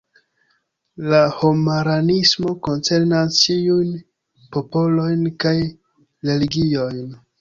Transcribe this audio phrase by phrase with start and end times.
[1.11, 1.17] La
[1.47, 3.91] homaranismo koncernas ĉiujn
[4.57, 5.55] popolojn kaj
[6.31, 7.05] religiojn.